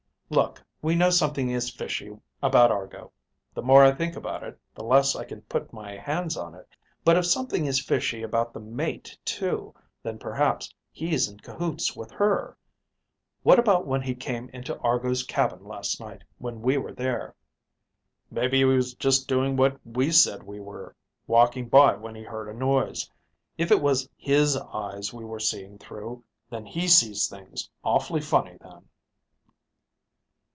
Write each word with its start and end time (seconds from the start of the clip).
"Look, 0.33 0.63
we 0.81 0.95
know 0.95 1.09
something 1.09 1.49
is 1.49 1.69
fishy 1.69 2.17
about 2.41 2.71
Argo. 2.71 3.11
The 3.53 3.61
more 3.61 3.83
I 3.83 3.91
think 3.91 4.15
about 4.15 4.43
it, 4.43 4.57
the 4.73 4.81
less 4.81 5.13
I 5.13 5.25
can 5.25 5.41
put 5.41 5.73
my 5.73 5.97
hands 5.97 6.37
on 6.37 6.55
it. 6.55 6.69
But 7.03 7.17
if 7.17 7.25
something 7.25 7.65
is 7.65 7.83
fishy 7.83 8.23
about 8.23 8.53
the 8.53 8.61
mate 8.61 9.17
too, 9.25 9.75
then 10.01 10.17
perhaps 10.17 10.73
he's 10.89 11.27
in 11.27 11.41
cahoots 11.41 11.97
with 11.97 12.11
her. 12.11 12.55
What 13.43 13.59
about 13.59 13.85
when 13.85 14.01
he 14.01 14.15
came 14.15 14.47
into 14.53 14.79
Argo's 14.79 15.23
cabin 15.23 15.65
last 15.65 15.99
night 15.99 16.23
when 16.37 16.61
we 16.61 16.77
were 16.77 16.93
there?" 16.93 17.35
"Maybe 18.29 18.59
he 18.59 18.63
was 18.63 18.93
just 18.93 19.27
doing 19.27 19.57
what 19.57 19.81
we 19.85 20.13
said 20.13 20.43
we 20.43 20.61
were; 20.61 20.95
walking 21.27 21.67
by 21.67 21.95
when 21.95 22.15
he 22.15 22.23
heard 22.23 22.47
a 22.47 22.57
noise. 22.57 23.11
If 23.57 23.69
it 23.69 23.81
was 23.81 24.07
his 24.15 24.55
eyes 24.55 25.11
we 25.13 25.25
were 25.25 25.41
seeing 25.41 25.77
through, 25.77 26.23
then 26.49 26.65
he 26.65 26.87
sees 26.87 27.27
things 27.27 27.69
awfully 27.83 28.21
funny, 28.21 28.55
then." 28.61 28.85